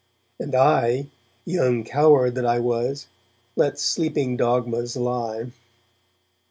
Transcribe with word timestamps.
And 0.39 0.55
I, 0.55 1.09
young 1.45 1.83
coward 1.83 2.33
that 2.33 2.43
I 2.47 2.57
was, 2.57 3.05
let 3.55 3.77
sleeping 3.77 4.35
dogmas 4.35 4.97
lie. 4.97 5.51